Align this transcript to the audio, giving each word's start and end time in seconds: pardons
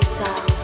pardons 0.00 0.61